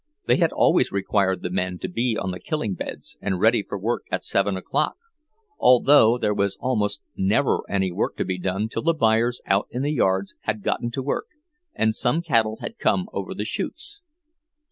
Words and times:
They 0.25 0.37
had 0.37 0.51
always 0.51 0.91
required 0.91 1.43
the 1.43 1.51
men 1.51 1.77
to 1.77 1.87
be 1.87 2.17
on 2.19 2.31
the 2.31 2.39
killing 2.39 2.73
beds 2.73 3.17
and 3.21 3.39
ready 3.39 3.61
for 3.61 3.77
work 3.77 4.07
at 4.11 4.25
seven 4.25 4.57
o'clock, 4.57 4.95
although 5.59 6.17
there 6.17 6.33
was 6.33 6.57
almost 6.59 7.03
never 7.15 7.59
any 7.69 7.91
work 7.91 8.17
to 8.17 8.25
be 8.25 8.39
done 8.39 8.67
till 8.67 8.81
the 8.81 8.95
buyers 8.95 9.41
out 9.45 9.67
in 9.69 9.83
the 9.83 9.93
yards 9.93 10.33
had 10.45 10.63
gotten 10.63 10.89
to 10.89 11.03
work, 11.03 11.27
and 11.75 11.93
some 11.93 12.23
cattle 12.23 12.57
had 12.61 12.79
come 12.79 13.09
over 13.13 13.35
the 13.35 13.45
chutes. 13.45 14.01